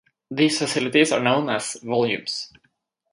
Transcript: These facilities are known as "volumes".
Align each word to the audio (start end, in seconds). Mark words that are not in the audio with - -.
These 0.31 0.57
facilities 0.57 1.11
are 1.11 1.19
known 1.19 1.47
as 1.51 1.73
"volumes". 1.83 2.51